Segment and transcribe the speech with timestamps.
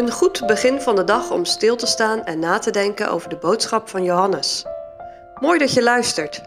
[0.00, 3.28] Een goed begin van de dag om stil te staan en na te denken over
[3.28, 4.64] de boodschap van Johannes.
[5.40, 6.42] Mooi dat je luistert.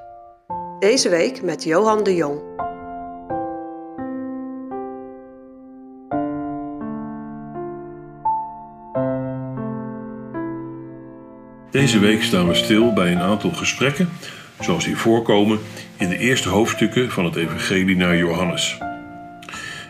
[0.79, 2.41] Deze week met Johan de Jong.
[11.71, 14.09] Deze week staan we stil bij een aantal gesprekken,
[14.59, 15.59] zoals die voorkomen
[15.97, 18.77] in de eerste hoofdstukken van het Evangelie naar Johannes.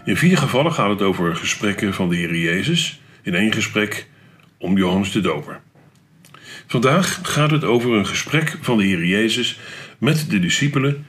[0.06, 4.08] In vier gevallen gaat het over gesprekken van de Heer Jezus, in één gesprek
[4.58, 5.62] om Johannes de Doper.
[6.68, 9.60] Vandaag gaat het over een gesprek van de Heer Jezus
[9.98, 11.06] met de discipelen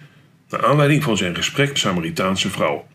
[0.49, 2.87] naar aanleiding van zijn gesprek met Samaritaanse vrouw.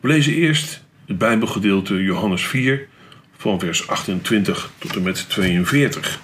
[0.00, 2.88] We lezen eerst het Bijbelgedeelte Johannes 4
[3.36, 6.20] van vers 28 tot en met 42.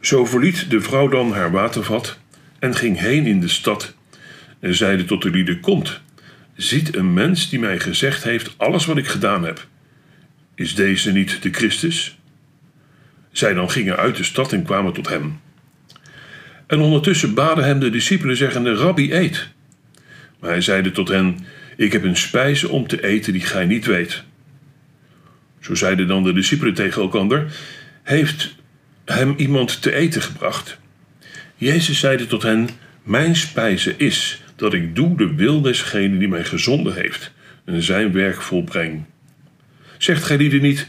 [0.00, 2.18] Zo verliet de vrouw dan haar watervat
[2.58, 3.94] en ging heen in de stad
[4.60, 6.00] en zeide tot de lieden: Komt,
[6.54, 9.66] ziet een mens die mij gezegd heeft alles wat ik gedaan heb.
[10.54, 12.18] Is deze niet de Christus?
[13.32, 15.40] Zij dan gingen uit de stad en kwamen tot hem.
[16.66, 19.48] En ondertussen baden hem de discipelen, zeggende: Rabbi, eet.
[20.40, 21.46] Maar hij zeide tot hen:
[21.76, 24.22] Ik heb een spijze om te eten die gij niet weet.
[25.60, 27.46] Zo zeiden dan de discipelen tegen elkander:
[28.02, 28.54] Heeft
[29.04, 30.78] hem iemand te eten gebracht?
[31.56, 32.68] Jezus zeide tot hen:
[33.02, 37.32] Mijn spijze is dat ik doe de wil desgene die mij gezonden heeft
[37.64, 39.04] en zijn werk volbreng.
[39.98, 40.86] Zegt gij niet: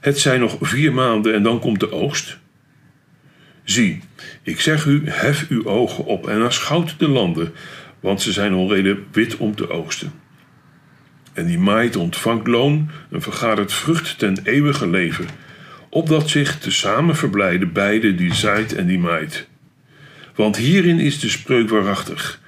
[0.00, 2.38] Het zijn nog vier maanden en dan komt de oogst?
[3.64, 4.00] Zie,
[4.42, 7.52] ik zeg u, hef uw ogen op en aanschouwt de landen,
[8.00, 10.12] want ze zijn alreden wit om te oogsten.
[11.32, 15.26] En die maait ontvangt loon en vergadert vrucht ten eeuwige leven,
[15.88, 19.48] opdat zich tezamen verblijden beide die zaait en die maait.
[20.34, 22.40] Want hierin is de spreuk waarachtig.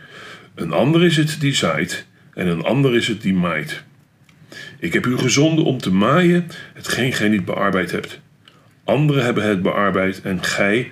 [0.55, 3.83] Een ander is het die zaait en een ander is het die maait.
[4.79, 8.21] Ik heb u gezonden om te maaien hetgeen gij niet bearbeid hebt.
[8.85, 10.91] Anderen hebben het bearbeid en gij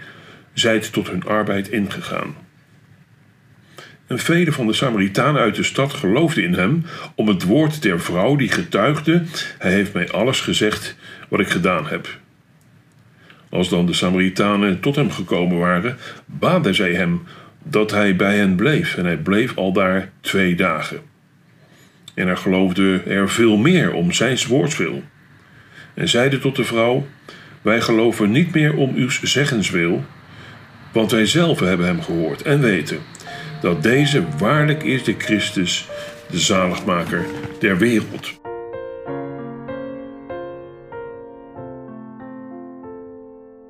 [0.52, 2.34] zijt tot hun arbeid ingegaan.
[4.06, 6.84] En vele van de Samaritanen uit de stad geloofden in hem
[7.14, 9.22] om het woord der vrouw die getuigde:
[9.58, 10.96] Hij heeft mij alles gezegd
[11.28, 12.20] wat ik gedaan heb.
[13.50, 17.22] Als dan de Samaritanen tot hem gekomen waren, baden zij hem
[17.62, 21.00] dat hij bij hen bleef, en hij bleef al daar twee dagen.
[22.14, 25.02] En er geloofde er veel meer om zijn woords wil.
[25.94, 27.06] En zeide tot de vrouw:
[27.62, 30.04] Wij geloven niet meer om uw zeggenswil,
[30.92, 32.98] want wij zelf hebben hem gehoord en weten
[33.60, 35.88] dat deze waarlijk is de Christus,
[36.30, 37.24] de zaligmaker
[37.58, 38.40] der wereld.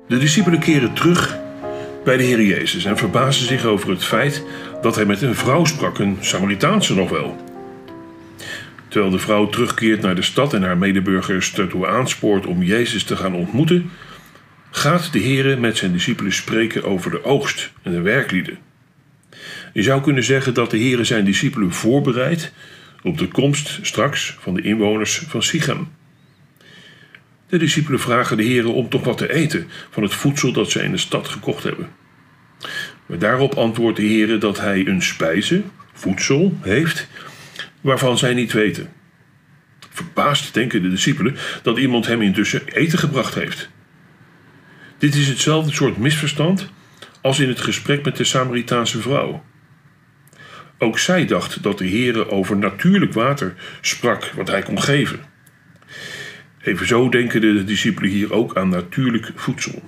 [0.07, 1.42] De discipelen keren terug
[2.03, 4.43] bij de Heer Jezus en verbazen zich over het feit
[4.81, 7.37] dat hij met een vrouw sprak, een Samaritaanse nog wel.
[8.87, 13.15] Terwijl de vrouw terugkeert naar de stad en haar medeburgers ertoe aanspoort om Jezus te
[13.15, 13.89] gaan ontmoeten,
[14.71, 18.57] gaat de Heer met zijn discipelen spreken over de oogst en de werklieden.
[19.73, 22.53] Je zou kunnen zeggen dat de Heer zijn discipelen voorbereidt
[23.03, 25.87] op de komst straks van de inwoners van Sichem.
[27.47, 30.83] De discipelen vragen de Heer om toch wat te eten van het voedsel dat zij
[30.83, 31.89] in de stad gekocht hebben.
[33.05, 35.61] Maar daarop antwoordt de Heer dat hij een spijze,
[35.93, 37.07] voedsel, heeft
[37.81, 38.89] waarvan zij niet weten.
[39.89, 43.69] Verbaasd denken de discipelen dat iemand hem intussen eten gebracht heeft.
[44.97, 46.69] Dit is hetzelfde soort misverstand
[47.21, 49.43] als in het gesprek met de Samaritaanse vrouw.
[50.77, 55.19] Ook zij dacht dat de Heer over natuurlijk water sprak wat hij kon geven.
[56.63, 59.81] Evenzo denken de discipelen hier ook aan natuurlijk voedsel.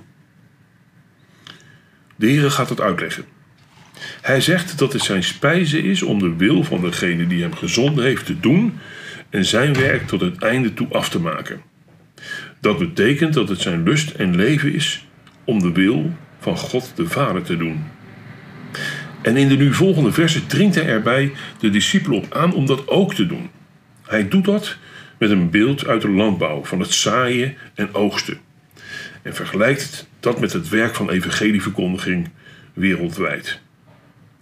[2.16, 3.24] De Heer gaat het uitleggen.
[4.20, 8.04] Hij zegt dat het zijn spijze is om de wil van degene die hem gezonden
[8.04, 8.78] heeft te doen
[9.30, 11.60] en zijn werk tot het einde toe af te maken.
[12.60, 15.06] Dat betekent dat het zijn lust en leven is
[15.44, 17.84] om de wil van God de Vader te doen.
[19.22, 22.88] En in de nu volgende versen dringt hij erbij de discipelen op aan om dat
[22.88, 23.50] ook te doen.
[24.02, 24.76] Hij doet dat
[25.18, 28.38] met een beeld uit de landbouw van het zaaien en oogsten.
[29.22, 32.28] En vergelijkt dat met het werk van evangelieverkondiging
[32.72, 33.60] wereldwijd.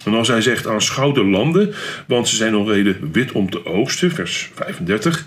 [0.04, 1.74] En als hij zegt aanschouw de landen,
[2.06, 5.26] want ze zijn al reden wit om te oogsten, vers 35,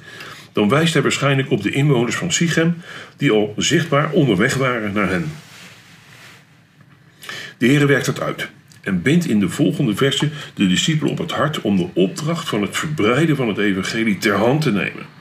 [0.51, 2.81] dan wijst hij waarschijnlijk op de inwoners van Sichem
[3.17, 5.31] die al zichtbaar onderweg waren naar hen.
[7.57, 8.49] De Heer werkt het uit
[8.81, 12.61] en bindt in de volgende versen de discipelen op het hart om de opdracht van
[12.61, 15.16] het verbreiden van het evangelie ter hand te nemen.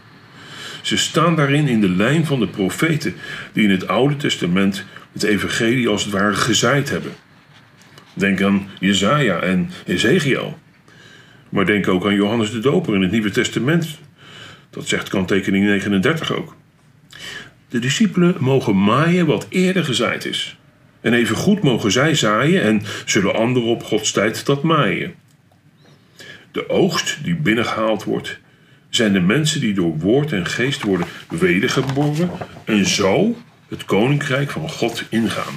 [0.86, 3.14] Ze staan daarin in de lijn van de profeten
[3.52, 7.12] die in het Oude Testament het evangelie als het ware gezaaid hebben.
[8.14, 10.58] Denk aan Jezaja en Ezekiel.
[11.48, 13.98] Maar denk ook aan Johannes de Doper in het Nieuwe Testament.
[14.70, 16.56] Dat zegt kanttekening 39 ook.
[17.68, 20.58] De discipelen mogen maaien wat eerder gezaaid is.
[21.00, 25.14] En evengoed mogen zij zaaien en zullen anderen op Gods tijd dat maaien.
[26.52, 28.38] De oogst die binnengehaald wordt,
[28.88, 32.30] zijn de mensen die door woord en geest worden wedergeboren
[32.64, 33.36] en zo
[33.68, 35.54] het koninkrijk van God ingaan.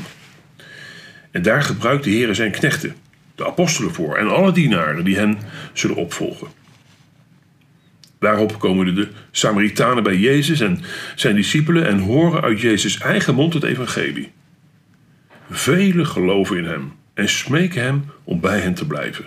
[1.31, 2.95] En daar gebruikt de Heer zijn knechten,
[3.35, 5.37] de apostelen voor en alle dienaren die hen
[5.73, 6.47] zullen opvolgen.
[8.19, 10.81] Daarop komen de Samaritanen bij Jezus en
[11.15, 14.31] zijn discipelen en horen uit Jezus' eigen mond het evangelie.
[15.49, 19.25] Velen geloven in hem en smeken hem om bij hen te blijven.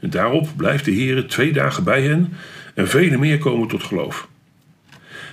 [0.00, 2.32] En daarop blijft de Heer twee dagen bij hen
[2.76, 4.28] en velen meer komen tot geloof.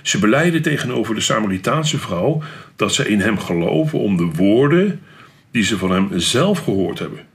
[0.02, 2.42] Ze beleiden tegenover de Samaritaanse vrouw
[2.76, 5.00] dat ze in hem geloven om de woorden
[5.50, 7.26] die ze van hem zelf gehoord hebben.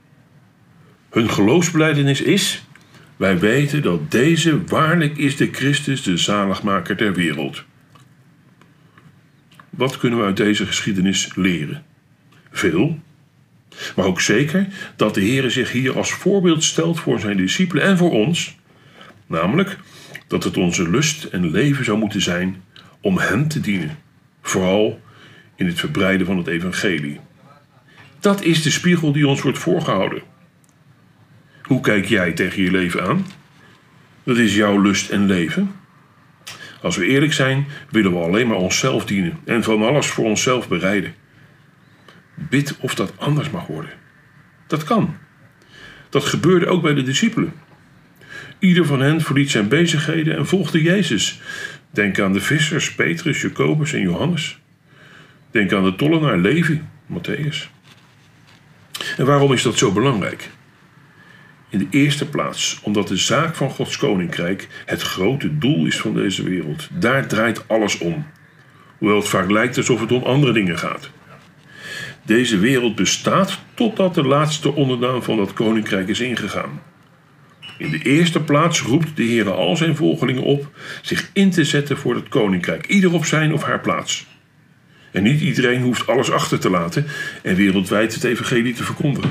[1.10, 2.64] Hun geloofsbeleidenis is:
[3.16, 7.64] wij weten dat deze waarlijk is de Christus, de zaligmaker der wereld.
[9.70, 11.84] Wat kunnen we uit deze geschiedenis leren?
[12.50, 12.98] Veel.
[13.96, 14.66] Maar ook zeker
[14.96, 18.58] dat de Heer zich hier als voorbeeld stelt voor zijn discipelen en voor ons.
[19.26, 19.78] Namelijk
[20.30, 22.62] dat het onze lust en leven zou moeten zijn
[23.00, 23.98] om Hem te dienen.
[24.42, 25.00] Vooral
[25.56, 27.20] in het verbreiden van het Evangelie.
[28.20, 30.22] Dat is de spiegel die ons wordt voorgehouden.
[31.62, 33.26] Hoe kijk jij tegen je leven aan?
[34.22, 35.72] Dat is jouw lust en leven.
[36.82, 40.68] Als we eerlijk zijn, willen we alleen maar onszelf dienen en van alles voor onszelf
[40.68, 41.14] bereiden.
[42.34, 43.90] Bid of dat anders mag worden.
[44.66, 45.16] Dat kan.
[46.08, 47.52] Dat gebeurde ook bij de discipelen.
[48.60, 51.40] Ieder van hen verliet zijn bezigheden en volgde Jezus.
[51.90, 54.58] Denk aan de vissers Petrus, Jacobus en Johannes.
[55.50, 56.80] Denk aan de tollenaar Levi,
[57.12, 57.68] Matthäus.
[59.16, 60.50] En waarom is dat zo belangrijk?
[61.68, 66.14] In de eerste plaats omdat de zaak van Gods koninkrijk het grote doel is van
[66.14, 66.88] deze wereld.
[66.92, 68.26] Daar draait alles om.
[68.98, 71.10] Hoewel het vaak lijkt alsof het om andere dingen gaat.
[72.22, 76.80] Deze wereld bestaat totdat de laatste onderdaan van dat koninkrijk is ingegaan.
[77.80, 80.70] In de eerste plaats roept de Heer al zijn volgelingen op
[81.02, 84.26] zich in te zetten voor het koninkrijk, ieder op zijn of haar plaats.
[85.10, 87.06] En niet iedereen hoeft alles achter te laten
[87.42, 89.30] en wereldwijd het evangelie te verkondigen.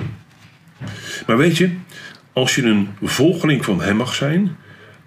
[1.25, 1.69] Maar weet je,
[2.34, 4.56] als je een volgeling van Hem mag zijn,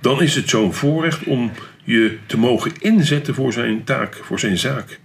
[0.00, 1.52] dan is het zo'n voorrecht om
[1.84, 4.98] je te mogen inzetten voor zijn taak, voor zijn zaak.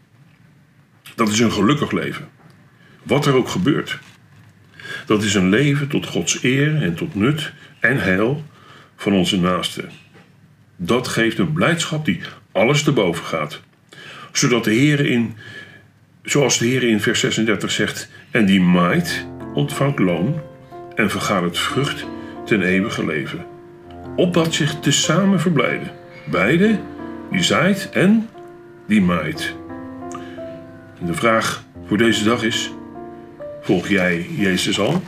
[1.15, 2.27] Dat is een gelukkig leven.
[3.03, 3.99] Wat er ook gebeurt.
[5.05, 8.43] Dat is een leven tot Gods eer en tot nut en heil
[8.95, 9.89] van onze naasten.
[10.75, 12.21] Dat geeft een blijdschap die
[12.51, 13.61] alles te boven gaat.
[14.31, 15.35] Zodat de Heer in,
[16.23, 20.41] zoals de Heer in vers 36 zegt, en die maait ontvangt loon
[20.95, 22.05] en vergaat het vrucht
[22.45, 23.45] ten eeuwige leven.
[24.15, 25.91] Opdat zich tezamen verblijden.
[26.31, 26.79] Beide,
[27.31, 28.29] die zaait en
[28.87, 29.55] die maait.
[31.05, 32.71] De vraag voor deze dag is:
[33.61, 35.01] volg jij Jezus al?